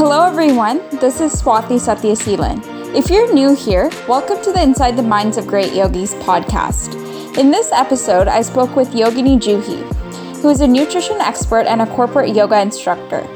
[0.00, 0.78] Hello, everyone.
[0.98, 2.64] This is Swathi Satyaseelan.
[2.96, 6.96] If you're new here, welcome to the Inside the Minds of Great Yogis podcast.
[7.36, 9.82] In this episode, I spoke with Yogini Juhi,
[10.40, 13.28] who is a nutrition expert and a corporate yoga instructor.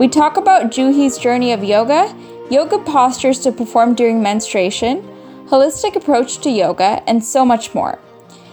[0.00, 2.12] We talk about Juhi's journey of yoga,
[2.50, 5.02] yoga postures to perform during menstruation,
[5.46, 8.00] holistic approach to yoga, and so much more.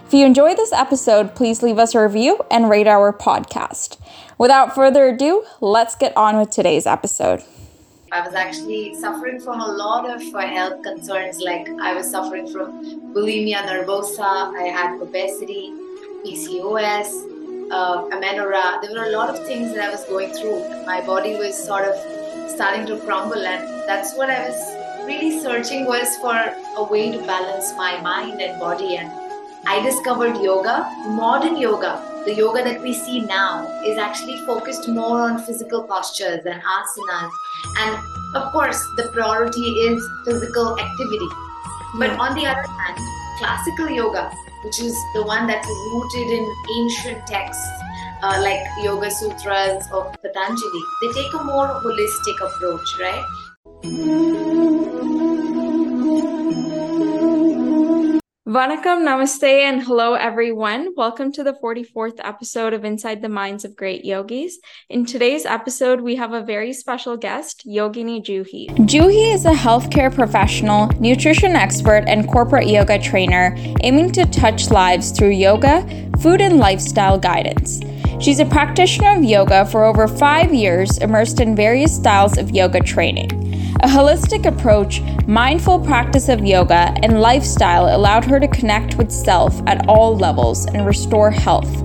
[0.07, 3.97] If you enjoy this episode, please leave us a review and rate our podcast.
[4.37, 7.43] Without further ado, let's get on with today's episode.
[8.13, 12.47] I was actually suffering from a lot of uh, health concerns, like I was suffering
[12.47, 15.73] from bulimia nervosa, I had obesity,
[16.23, 18.79] PCOS, uh, amenorrhea.
[18.81, 20.85] There were a lot of things that I was going through.
[20.85, 25.85] My body was sort of starting to crumble, and that's what I was really searching
[25.85, 28.95] was for a way to balance my mind and body.
[28.95, 29.26] And
[29.69, 35.21] I discovered yoga, modern yoga, the yoga that we see now is actually focused more
[35.21, 37.31] on physical postures and asanas.
[37.79, 37.97] And
[38.35, 41.29] of course, the priority is physical activity.
[41.99, 42.97] But on the other hand,
[43.39, 44.31] classical yoga,
[44.63, 47.67] which is the one that's rooted in ancient texts
[48.23, 54.56] uh, like Yoga Sutras of Patanjali, they take a more holistic approach, right?
[58.47, 60.93] Vanakkam, namaste, and hello everyone.
[60.95, 64.59] Welcome to the 44th episode of Inside the Minds of Great Yogis.
[64.89, 68.69] In today's episode, we have a very special guest, Yogini Juhi.
[68.87, 75.11] Juhi is a healthcare professional, nutrition expert, and corporate yoga trainer aiming to touch lives
[75.11, 75.85] through yoga,
[76.21, 77.81] food, and lifestyle guidance.
[78.21, 82.79] She's a practitioner of yoga for over five years, immersed in various styles of yoga
[82.79, 83.46] training.
[83.75, 89.61] A holistic approach, mindful practice of yoga, and lifestyle allowed her to connect with self
[89.67, 91.83] at all levels and restore health.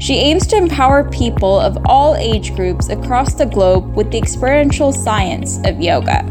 [0.00, 4.92] She aims to empower people of all age groups across the globe with the experiential
[4.92, 6.24] science of yoga.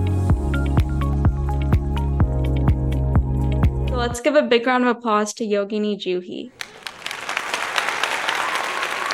[3.90, 6.52] So let's give a big round of applause to Yogini Juhi.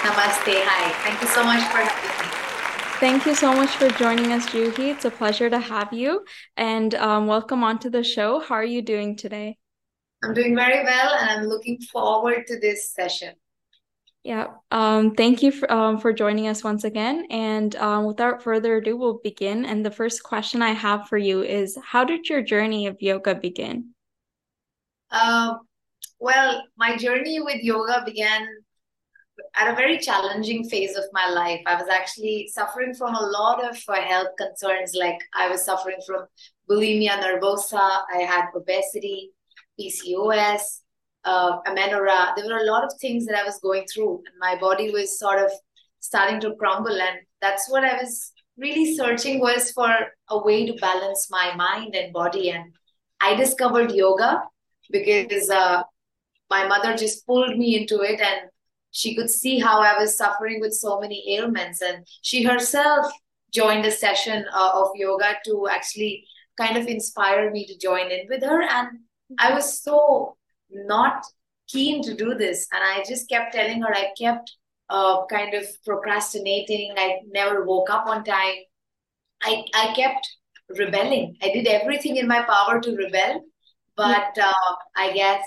[0.04, 0.54] Namaste.
[0.66, 0.92] Hi.
[1.04, 2.13] Thank you so much for having me.
[3.04, 4.94] Thank you so much for joining us, Juhi.
[4.94, 6.24] It's a pleasure to have you
[6.56, 8.40] and um, welcome onto the show.
[8.40, 9.58] How are you doing today?
[10.24, 13.36] I'm doing very well and I'm looking forward to this session.
[14.24, 14.52] Yeah.
[14.72, 17.28] Um, thank you for, um, for joining us once again.
[17.30, 19.66] And um, without further ado, we'll begin.
[19.66, 23.36] And the first question I have for you is How did your journey of yoga
[23.36, 23.90] begin?
[25.12, 25.56] Uh,
[26.22, 28.48] well, my journey with yoga began
[29.56, 31.62] at a very challenging phase of my life.
[31.68, 35.98] I was actually suffering from a lot of uh, health concerns, like I was suffering
[36.06, 36.26] from
[36.70, 39.32] bulimia nervosa, I had obesity,
[39.80, 40.82] PCOS,
[41.26, 42.34] uh, amenorrhea.
[42.36, 45.20] There were a lot of things that I was going through, and my body was
[45.20, 45.52] sort of
[46.00, 47.00] starting to crumble.
[47.00, 49.94] And that's what I was really searching was for
[50.30, 52.50] a way to balance my mind and body.
[52.52, 52.74] And
[53.22, 54.42] I discovered yoga
[54.92, 55.84] because uh,
[56.50, 58.50] my mother just pulled me into it and
[58.94, 61.82] she could see how I was suffering with so many ailments.
[61.82, 63.12] And she herself
[63.52, 66.26] joined a session uh, of yoga to actually
[66.58, 68.62] kind of inspire me to join in with her.
[68.62, 69.00] And
[69.40, 70.38] I was so
[70.70, 71.26] not
[71.68, 72.68] keen to do this.
[72.72, 74.56] And I just kept telling her, I kept
[74.90, 76.94] uh, kind of procrastinating.
[76.96, 78.56] I never woke up on time.
[79.42, 80.28] I, I kept
[80.78, 81.36] rebelling.
[81.42, 83.42] I did everything in my power to rebel.
[83.96, 85.42] But uh, I guess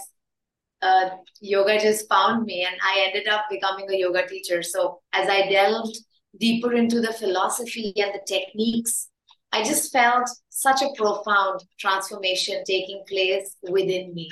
[0.82, 1.10] uh,
[1.40, 4.62] yoga just found me and I ended up becoming a yoga teacher.
[4.62, 5.98] So as I delved
[6.38, 9.08] deeper into the philosophy and the techniques,
[9.52, 14.28] I just felt such a profound transformation taking place within me.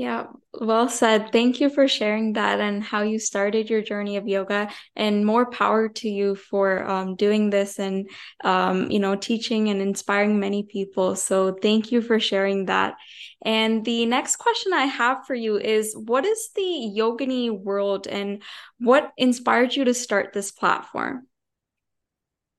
[0.00, 1.30] Yeah, well said.
[1.30, 4.70] Thank you for sharing that and how you started your journey of yoga.
[4.96, 8.08] And more power to you for um, doing this and
[8.42, 11.16] um, you know teaching and inspiring many people.
[11.16, 12.94] So thank you for sharing that.
[13.42, 18.42] And the next question I have for you is, what is the Yogini world, and
[18.78, 21.26] what inspired you to start this platform?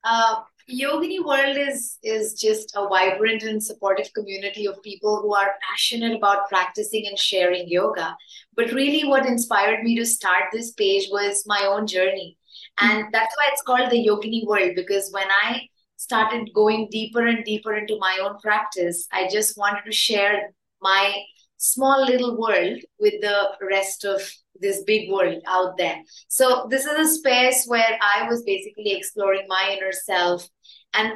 [0.03, 5.55] Uh, Yogini World is is just a vibrant and supportive community of people who are
[5.69, 8.15] passionate about practicing and sharing yoga.
[8.55, 12.37] But really, what inspired me to start this page was my own journey,
[12.79, 14.71] and that's why it's called the Yogini World.
[14.75, 15.67] Because when I
[15.97, 21.15] started going deeper and deeper into my own practice, I just wanted to share my
[21.57, 24.21] small little world with the rest of
[24.59, 25.97] this big world out there.
[26.27, 30.47] So this is a space where I was basically exploring my inner self.
[30.93, 31.13] And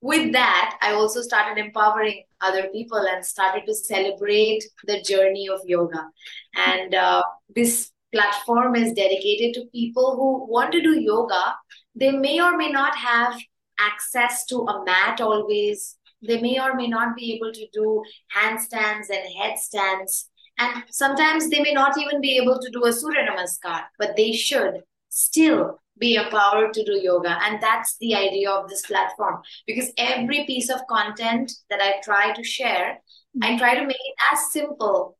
[0.00, 5.60] with that, I also started empowering other people and started to celebrate the journey of
[5.64, 6.06] yoga.
[6.54, 7.22] And uh,
[7.54, 11.54] this platform is dedicated to people who want to do yoga.
[11.94, 13.38] They may or may not have
[13.78, 15.96] access to a mat always.
[16.26, 18.02] They may or may not be able to do
[18.36, 20.28] handstands and headstands.
[20.58, 24.32] And sometimes they may not even be able to do a Surya Namaskar, but they
[24.32, 27.38] should still be empowered to do yoga.
[27.42, 29.42] And that's the idea of this platform.
[29.66, 32.98] Because every piece of content that I try to share,
[33.42, 35.18] I try to make it as simple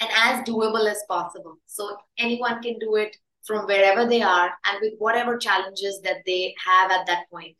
[0.00, 1.56] and as doable as possible.
[1.66, 6.54] So anyone can do it from wherever they are and with whatever challenges that they
[6.64, 7.56] have at that point.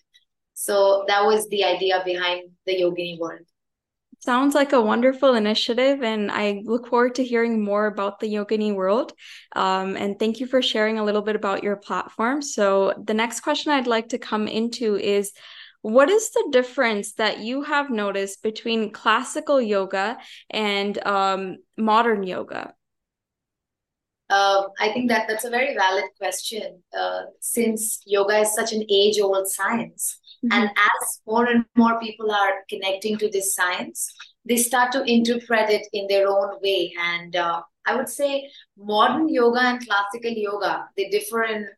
[0.61, 3.47] So that was the idea behind the Yogini world.
[4.19, 8.75] Sounds like a wonderful initiative, and I look forward to hearing more about the Yogini
[8.75, 9.13] world.
[9.55, 12.43] Um, and thank you for sharing a little bit about your platform.
[12.43, 15.33] So, the next question I'd like to come into is
[15.83, 20.19] what is the difference that you have noticed between classical yoga
[20.51, 22.75] and um, modern yoga?
[24.31, 28.85] Uh, I think that that's a very valid question uh, since yoga is such an
[28.91, 30.19] age old science.
[30.45, 30.53] Mm-hmm.
[30.53, 34.13] And as more and more people are connecting to this science,
[34.45, 36.93] they start to interpret it in their own way.
[36.99, 41.69] And uh, I would say modern yoga and classical yoga, they differ in,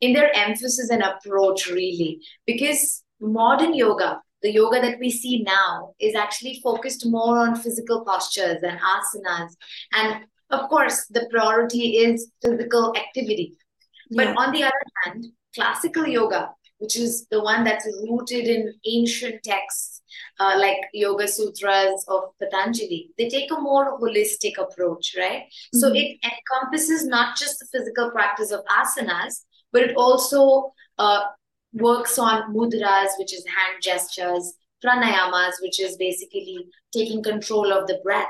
[0.00, 2.20] in their emphasis and approach, really.
[2.46, 8.04] Because modern yoga, the yoga that we see now, is actually focused more on physical
[8.04, 9.52] postures and asanas.
[9.92, 13.56] And of course, the priority is physical activity.
[14.10, 14.32] Yeah.
[14.32, 19.42] But on the other hand, classical yoga which is the one that's rooted in ancient
[19.42, 20.00] texts
[20.40, 23.10] uh, like Yoga Sutras of Patanjali.
[23.18, 25.42] They take a more holistic approach, right?
[25.42, 25.78] Mm-hmm.
[25.78, 31.22] So it encompasses not just the physical practice of asanas, but it also uh,
[31.72, 34.54] works on mudras, which is hand gestures,
[34.84, 38.26] pranayamas, which is basically taking control of the breath.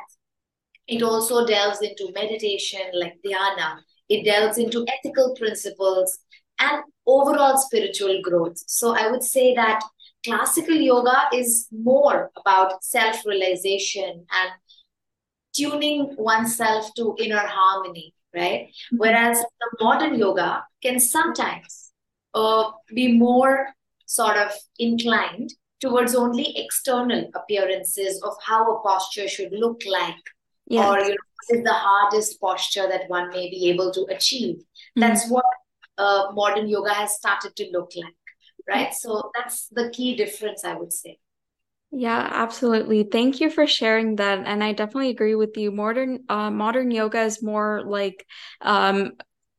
[0.89, 3.81] It also delves into meditation like dhyana.
[4.09, 6.19] It delves into ethical principles
[6.59, 8.57] and overall spiritual growth.
[8.67, 9.83] So I would say that
[10.25, 14.51] classical yoga is more about self realization and
[15.55, 18.69] tuning oneself to inner harmony, right?
[18.69, 18.97] Mm-hmm.
[18.97, 21.93] Whereas the modern yoga can sometimes
[22.35, 23.69] uh, be more
[24.07, 30.17] sort of inclined towards only external appearances of how a posture should look like
[30.77, 34.57] or you know, what is the hardest posture that one may be able to achieve.
[34.57, 35.01] Mm-hmm.
[35.01, 35.45] That's what
[35.99, 38.15] uh, modern yoga has started to look like
[38.69, 41.19] right so that's the key difference i would say
[41.91, 43.05] yeah, absolutely.
[43.05, 44.47] Thank you for sharing that.
[44.47, 45.71] And I definitely agree with you.
[45.71, 48.27] Modern uh, modern yoga is more like
[48.61, 49.13] um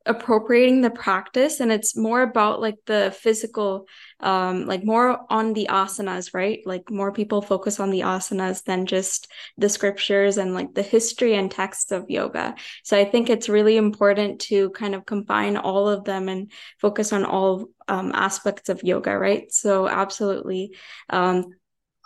[0.10, 3.88] appropriating the practice and it's more about like the physical
[4.20, 6.62] um like more on the asanas right?
[6.66, 11.36] Like more people focus on the asanas than just the scriptures and like the history
[11.36, 12.56] and texts of yoga.
[12.84, 17.14] So i think it's really important to kind of combine all of them and focus
[17.14, 19.52] on all um, aspects of yoga right?
[19.54, 20.76] So absolutely.
[21.10, 21.46] Um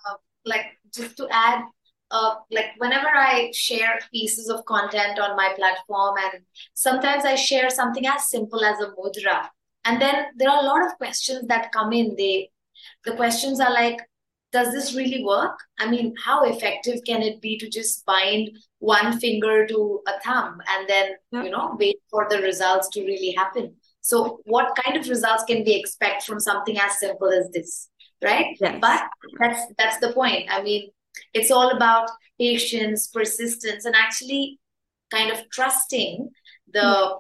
[0.06, 1.64] uh, like just to add
[2.14, 6.44] uh, like whenever I share pieces of content on my platform, and
[6.76, 9.50] sometimes I share something as simple as a mudra,
[9.84, 12.16] and then there are a lot of questions that come in.
[12.16, 12.52] They,
[13.04, 13.98] the questions are like,
[14.52, 15.58] does this really work?
[15.80, 20.60] I mean, how effective can it be to just bind one finger to a thumb
[20.70, 21.44] and then yeah.
[21.44, 23.76] you know wait for the results to really happen?
[24.02, 27.90] So, what kind of results can we expect from something as simple as this?
[28.24, 28.56] Right?
[28.62, 28.78] Yes.
[28.80, 29.02] But
[29.40, 30.48] that's that's the point.
[30.50, 30.92] I mean,
[31.34, 34.60] it's all about patience, persistence, and actually
[35.12, 36.30] kind of trusting
[36.72, 37.20] the, mm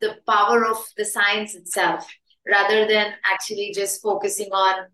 [0.00, 2.04] the, the power of the science itself
[2.50, 4.86] rather than actually just focusing on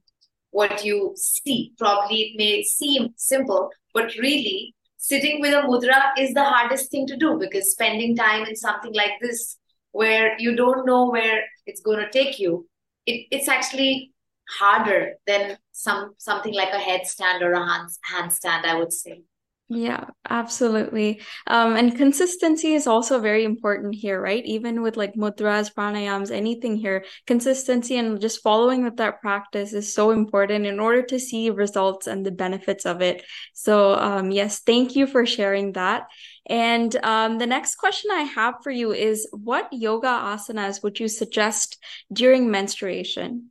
[0.51, 1.73] what you see.
[1.79, 7.07] Probably it may seem simple, but really sitting with a mudra is the hardest thing
[7.07, 9.57] to do because spending time in something like this
[9.93, 12.69] where you don't know where it's going to take you,
[13.07, 14.13] it, it's actually
[14.49, 19.23] harder than some something like a headstand or a hand, handstand i would say.
[19.71, 21.21] Yeah absolutely.
[21.47, 24.43] Um and consistency is also very important here right?
[24.47, 29.93] Even with like mudras pranayams anything here consistency and just following with that practice is
[29.93, 33.23] so important in order to see results and the benefits of it.
[33.53, 36.07] So um yes thank you for sharing that.
[36.49, 41.09] And um, the next question I have for you is what yoga asanas would you
[41.09, 41.77] suggest
[42.11, 43.51] during menstruation?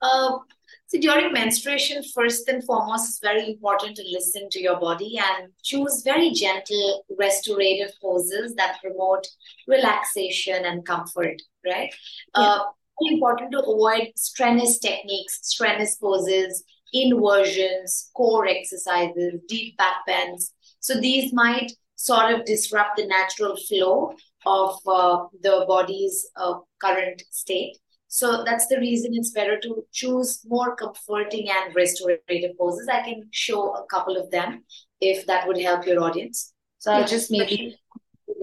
[0.00, 0.38] Uh,
[0.86, 5.52] so during menstruation, first and foremost, it's very important to listen to your body and
[5.62, 9.26] choose very gentle restorative poses that promote
[9.66, 11.94] relaxation and comfort, right?
[12.34, 12.42] Yeah.
[12.42, 12.64] Uh,
[13.02, 20.52] important to avoid strenuous techniques, strenuous poses, inversions, core exercises, deep back bends.
[20.80, 24.14] So these might sort of disrupt the natural flow
[24.46, 27.76] of uh, the body's uh, current state.
[28.08, 32.88] So that's the reason it's better to choose more comforting and restorative poses.
[32.88, 34.64] I can show a couple of them
[35.00, 36.54] if that would help your audience.
[36.78, 37.76] So I'll just maybe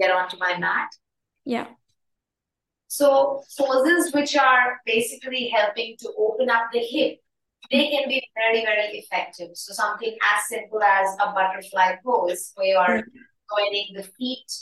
[0.00, 0.88] get onto my mat.
[1.44, 1.66] Yeah.
[2.86, 7.18] So poses which are basically helping to open up the hip,
[7.70, 9.48] they can be very, very effective.
[9.54, 13.02] So something as simple as a butterfly pose where you are
[13.56, 14.52] joining the feet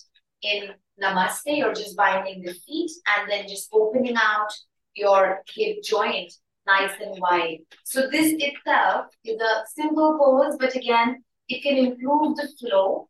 [0.41, 0.71] in
[1.03, 4.53] namaste or just binding the feet and then just opening out
[4.97, 6.33] your hip joint
[6.67, 7.59] nice and wide.
[7.85, 13.09] So this itself is a simple pose, but again, it can improve the flow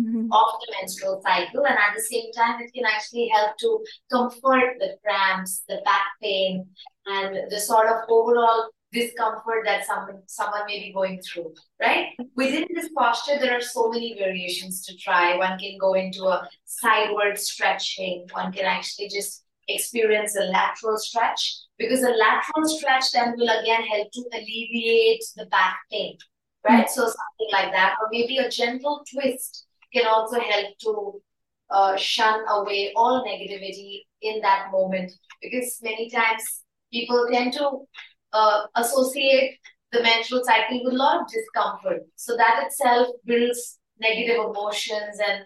[0.00, 0.32] mm-hmm.
[0.32, 4.76] of the menstrual cycle, and at the same time, it can actually help to comfort
[4.78, 6.66] the cramps, the back pain,
[7.06, 12.64] and the sort of overall discomfort that someone someone may be going through right within
[12.76, 17.36] this posture there are so many variations to try one can go into a sideward
[17.36, 23.48] stretching one can actually just experience a lateral stretch because a lateral stretch then will
[23.48, 26.16] again help to alleviate the back pain,
[26.64, 26.86] right?
[26.86, 26.88] Mm-hmm.
[26.88, 31.22] So something like that, or maybe a gentle twist can also help to
[31.70, 36.42] uh, shun away all negativity in that moment because many times
[36.92, 37.80] people tend to
[38.32, 39.58] uh, associate
[39.92, 42.02] the menstrual cycle with a lot of discomfort.
[42.16, 45.44] So that itself builds negative emotions and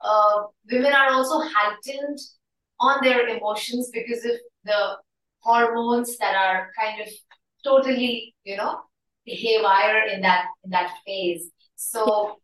[0.00, 2.18] uh, women are also heightened
[2.80, 4.32] on their emotions because of
[4.64, 4.96] the
[5.40, 7.08] hormones that are kind of
[7.64, 8.80] totally, you know,
[9.24, 11.50] haywire in that in that phase.
[11.76, 12.36] So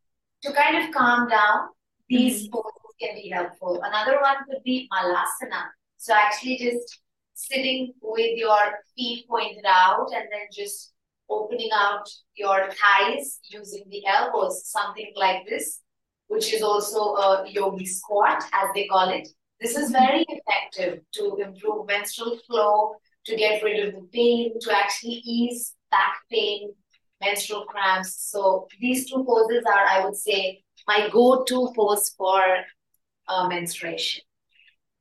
[0.42, 1.68] to kind of calm down,
[2.08, 2.54] these mm-hmm.
[2.54, 3.80] poses can be helpful.
[3.82, 5.64] Another one could be malasana.
[5.96, 7.00] So actually just
[7.34, 8.58] sitting with your
[8.96, 10.92] feet pointed out and then just
[11.28, 15.80] opening out your thighs using the elbows, something like this,
[16.28, 19.26] which is also a yogi squat, as they call it.
[19.60, 22.94] This is very effective to improve menstrual flow,
[23.26, 26.72] to get rid of the pain, to actually ease back pain,
[27.20, 28.30] menstrual cramps.
[28.30, 32.42] So these two poses are, I would say, my go-to pose for
[33.28, 34.22] uh, menstruation.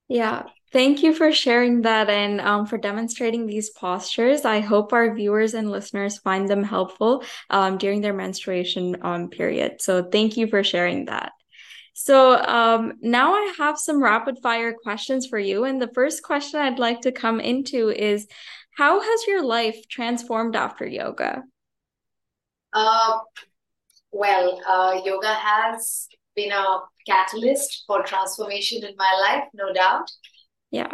[0.08, 0.44] Yeah,
[0.74, 4.44] Thank you for sharing that and um, for demonstrating these postures.
[4.44, 9.82] I hope our viewers and listeners find them helpful um, during their menstruation um, period.
[9.82, 11.34] So, thank you for sharing that.
[11.94, 15.64] So um, now I have some rapid fire questions for you.
[15.64, 18.28] And the first question I'd like to come into is
[18.78, 21.44] How has your life transformed after yoga?
[22.74, 23.20] Uh,
[24.12, 30.10] well, uh, yoga has been a catalyst for transformation in my life, no doubt.
[30.72, 30.94] Yeah.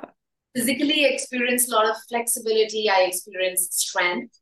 [0.55, 4.37] Physically, I experienced a lot of flexibility, I experienced strength.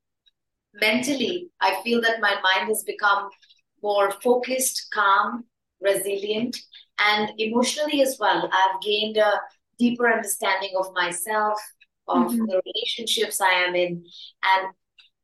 [0.74, 3.30] Mentally, I feel that my mind has become
[3.84, 5.46] more focused, calm,
[5.82, 6.58] resilient,
[7.00, 8.50] and emotionally as well.
[8.52, 9.34] I've gained a
[9.78, 11.60] deeper understanding of myself,
[12.08, 12.46] of mm-hmm.
[12.46, 14.04] the relationships I am in,
[14.44, 14.74] and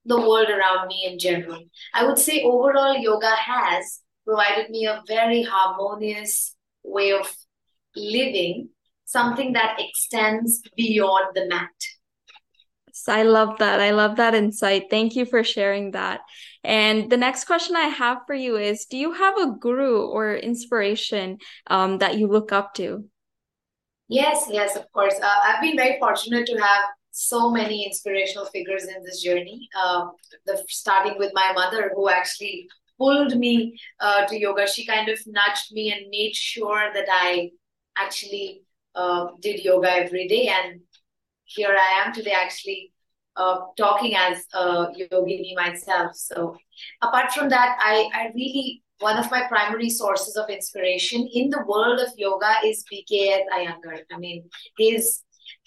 [0.05, 1.63] the world around me in general.
[1.93, 7.33] I would say overall, yoga has provided me a very harmonious way of
[7.95, 8.69] living,
[9.05, 11.69] something that extends beyond the mat.
[13.07, 13.79] I love that.
[13.79, 14.85] I love that insight.
[14.89, 16.21] Thank you for sharing that.
[16.63, 20.35] And the next question I have for you is Do you have a guru or
[20.35, 23.05] inspiration um, that you look up to?
[24.07, 25.15] Yes, yes, of course.
[25.21, 29.67] Uh, I've been very fortunate to have so many inspirational figures in this journey.
[29.83, 30.05] Uh,
[30.45, 34.67] the starting with my mother, who actually pulled me uh, to yoga.
[34.67, 37.51] She kind of nudged me and made sure that I
[37.97, 38.61] actually
[38.95, 40.47] uh, did yoga every day.
[40.47, 40.81] And
[41.45, 42.92] here I am today, actually
[43.35, 46.15] uh, talking as a yogini myself.
[46.15, 46.55] So
[47.01, 51.63] apart from that, I, I really, one of my primary sources of inspiration in the
[51.67, 53.99] world of yoga is BKS Iyengar.
[54.11, 55.21] I mean, his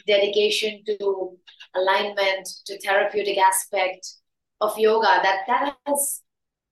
[0.06, 1.36] dedication to
[1.74, 4.06] alignment, to therapeutic aspect
[4.60, 6.22] of yoga, that, that has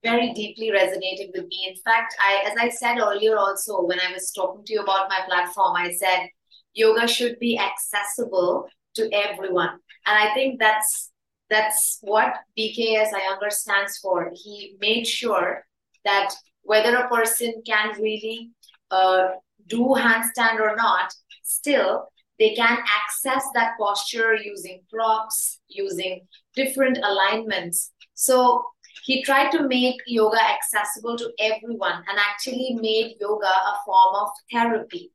[0.03, 1.65] very deeply resonated with me.
[1.67, 5.09] In fact, I, as I said earlier also, when I was talking to you about
[5.09, 6.27] my platform, I said
[6.73, 9.79] yoga should be accessible to everyone.
[10.05, 11.11] And I think that's
[11.49, 14.31] that's what BKS Iyengar stands for.
[14.33, 15.63] He made sure
[16.03, 16.33] that
[16.63, 18.49] whether a person can really
[18.89, 19.27] uh,
[19.67, 22.07] do handstand or not, still
[22.39, 27.91] they can access that posture using props, using different alignments.
[28.13, 28.63] So
[29.03, 34.29] he tried to make yoga accessible to everyone and actually made yoga a form of
[34.51, 35.11] therapy.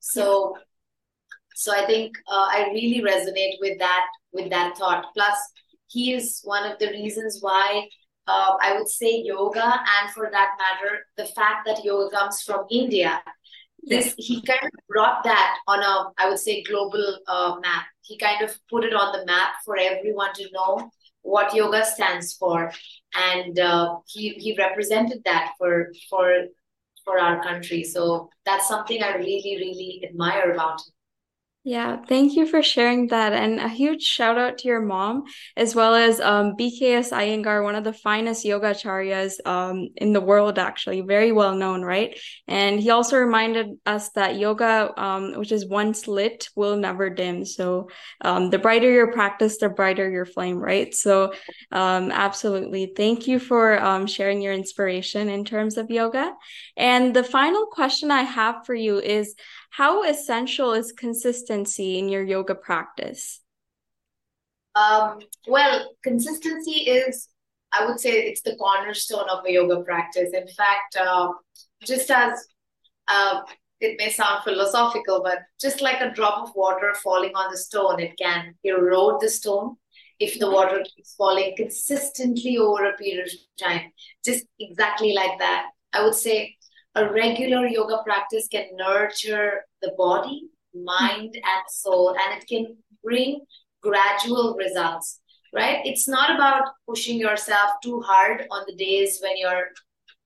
[0.00, 0.56] So
[1.54, 5.06] so i think uh, i really resonate with that with that thought.
[5.14, 5.38] Plus
[5.88, 7.86] he is one of the reasons why
[8.26, 12.64] uh, i would say yoga and for that matter the fact that yoga comes from
[12.70, 13.22] india
[13.86, 17.84] this he kind of brought that on a i would say global uh, map.
[18.02, 20.90] He kind of put it on the map for everyone to know
[21.22, 22.70] what yoga stands for.
[23.14, 26.44] And uh, he he represented that for for
[27.04, 27.84] for our country.
[27.84, 30.93] So that's something i really really admire about him
[31.66, 33.32] yeah, thank you for sharing that.
[33.32, 35.24] And a huge shout out to your mom,
[35.56, 40.58] as well as um, BKS Iyengar, one of the finest yogacharyas um, in the world,
[40.58, 42.18] actually, very well known, right?
[42.46, 47.46] And he also reminded us that yoga, um, which is once lit, will never dim.
[47.46, 47.88] So
[48.20, 50.94] um, the brighter your practice, the brighter your flame, right?
[50.94, 51.32] So
[51.72, 52.92] um, absolutely.
[52.94, 56.30] Thank you for um, sharing your inspiration in terms of yoga.
[56.76, 59.34] And the final question I have for you is
[59.76, 63.40] how essential is consistency in your yoga practice?
[64.76, 67.28] Um, well, consistency is,
[67.72, 70.30] I would say, it's the cornerstone of a yoga practice.
[70.32, 71.28] In fact, uh,
[71.84, 72.46] just as
[73.08, 73.40] uh,
[73.80, 77.98] it may sound philosophical, but just like a drop of water falling on the stone,
[77.98, 79.74] it can erode the stone
[80.20, 83.90] if the water keeps falling consistently over a period of time.
[84.24, 85.70] Just exactly like that.
[85.92, 86.56] I would say
[86.94, 93.40] a regular yoga practice can nurture the body, mind, and soul, and it can bring
[93.82, 95.20] gradual results,
[95.52, 95.80] right?
[95.84, 99.68] It's not about pushing yourself too hard on the days when you're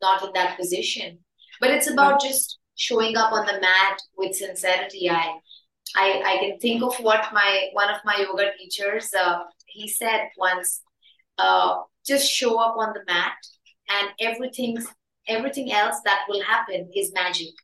[0.02, 1.18] not in that position,
[1.60, 5.10] but it's about just showing up on the mat with sincerity.
[5.10, 5.34] I,
[5.96, 10.28] I, I can think of what my one of my yoga teachers uh, he said
[10.36, 10.82] once,
[11.38, 13.36] uh, just show up on the mat
[13.90, 14.86] and everything's
[15.28, 17.54] everything else that will happen is magic.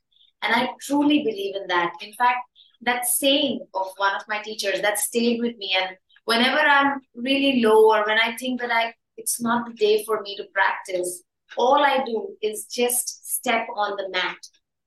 [0.41, 1.93] And I truly believe in that.
[2.01, 2.39] In fact,
[2.81, 5.75] that saying of one of my teachers that stayed with me.
[5.81, 10.03] And whenever I'm really low or when I think that I it's not the day
[10.05, 11.23] for me to practice,
[11.57, 14.37] all I do is just step on the mat.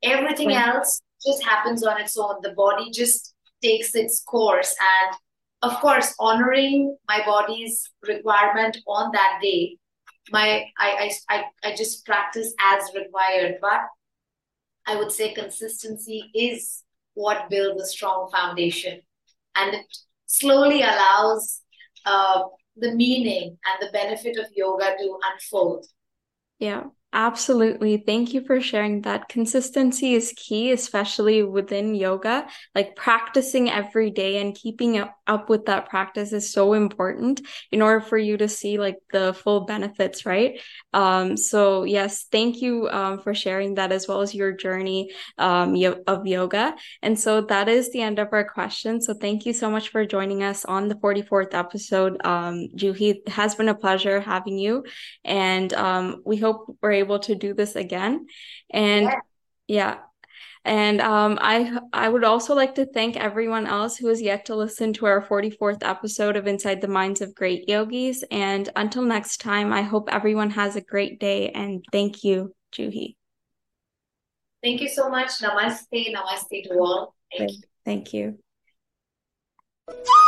[0.02, 0.68] Everything right.
[0.68, 2.36] else just happens on its own.
[2.42, 4.74] The body just takes its course.
[4.80, 5.16] And
[5.62, 9.78] of course, honoring my body's requirement on that day
[10.30, 13.80] my I, I I just practice as required, but
[14.86, 19.00] I would say consistency is what builds a strong foundation,
[19.56, 19.86] and it
[20.26, 21.62] slowly allows
[22.06, 22.42] uh,
[22.76, 25.86] the meaning and the benefit of yoga to unfold.
[26.58, 26.84] Yeah.
[27.14, 27.96] Absolutely.
[27.96, 29.30] Thank you for sharing that.
[29.30, 32.46] Consistency is key, especially within yoga.
[32.74, 37.40] Like practicing every day and keeping up with that practice is so important
[37.72, 40.60] in order for you to see like the full benefits, right?
[40.92, 45.74] Um, so yes, thank you um, for sharing that as well as your journey um,
[46.06, 46.74] of yoga.
[47.02, 49.00] And so that is the end of our question.
[49.00, 52.18] So thank you so much for joining us on the 44th episode.
[52.22, 54.84] Um, Juhi, it has been a pleasure having you.
[55.24, 58.26] And um, we hope we're able to do this again.
[58.70, 59.20] And yeah.
[59.66, 59.98] yeah.
[60.64, 64.54] And um, I I would also like to thank everyone else who has yet to
[64.54, 68.22] listen to our 44th episode of Inside the Minds of Great Yogis.
[68.30, 71.50] And until next time, I hope everyone has a great day.
[71.50, 73.14] And thank you, Juhi.
[74.62, 75.38] Thank you so much.
[75.38, 75.86] Namaste.
[75.92, 77.14] Namaste to all.
[77.36, 77.52] Thank.
[77.84, 78.38] Thank you.
[79.86, 80.27] Thank you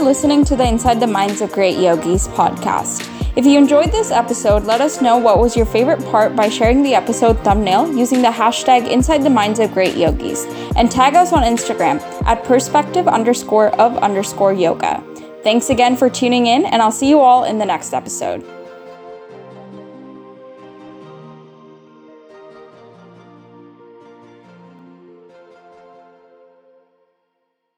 [0.00, 3.06] listening to the Inside the Minds of Great Yogis podcast.
[3.36, 6.82] If you enjoyed this episode, let us know what was your favorite part by sharing
[6.82, 11.32] the episode thumbnail using the hashtag Inside the Minds of Great Yogis and tag us
[11.32, 15.04] on Instagram at perspective underscore of underscore yoga.
[15.42, 18.59] Thanks again for tuning in, and I'll see you all in the next episode.